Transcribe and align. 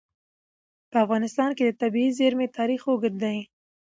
په 0.91 0.97
افغانستان 1.05 1.49
کې 1.57 1.63
د 1.65 1.71
طبیعي 1.81 2.11
زیرمې 2.19 2.47
تاریخ 2.57 2.81
اوږد 2.89 3.15
دی. 3.23 3.37